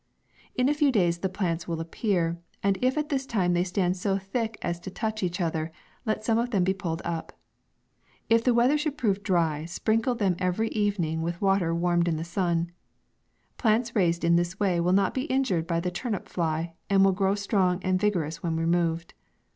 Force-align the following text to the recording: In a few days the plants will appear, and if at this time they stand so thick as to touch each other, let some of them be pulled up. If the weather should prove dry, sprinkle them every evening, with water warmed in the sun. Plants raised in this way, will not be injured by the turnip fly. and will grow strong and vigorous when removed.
In 0.55 0.67
a 0.67 0.73
few 0.73 0.91
days 0.91 1.19
the 1.19 1.29
plants 1.29 1.67
will 1.67 1.79
appear, 1.79 2.39
and 2.63 2.75
if 2.81 2.97
at 2.97 3.09
this 3.09 3.27
time 3.27 3.53
they 3.53 3.63
stand 3.63 3.95
so 3.95 4.17
thick 4.17 4.57
as 4.63 4.79
to 4.79 4.89
touch 4.89 5.21
each 5.21 5.39
other, 5.39 5.71
let 6.07 6.23
some 6.25 6.39
of 6.39 6.49
them 6.49 6.63
be 6.63 6.73
pulled 6.73 7.03
up. 7.05 7.33
If 8.27 8.43
the 8.43 8.55
weather 8.55 8.79
should 8.79 8.97
prove 8.97 9.21
dry, 9.21 9.65
sprinkle 9.65 10.15
them 10.15 10.37
every 10.39 10.69
evening, 10.69 11.21
with 11.21 11.39
water 11.39 11.75
warmed 11.75 12.07
in 12.07 12.17
the 12.17 12.23
sun. 12.23 12.71
Plants 13.59 13.95
raised 13.95 14.23
in 14.25 14.37
this 14.37 14.59
way, 14.59 14.79
will 14.79 14.91
not 14.91 15.13
be 15.13 15.25
injured 15.25 15.67
by 15.67 15.79
the 15.79 15.91
turnip 15.91 16.27
fly. 16.27 16.73
and 16.89 17.05
will 17.05 17.11
grow 17.11 17.35
strong 17.35 17.79
and 17.83 17.99
vigorous 18.01 18.41
when 18.41 18.55
removed. 18.57 19.13